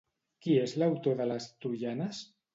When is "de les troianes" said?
1.21-2.25